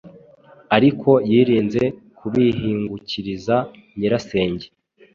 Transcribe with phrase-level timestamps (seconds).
[0.75, 1.83] ariko yirinze
[2.17, 3.55] kubihingukiriza
[3.97, 4.67] nyirasenge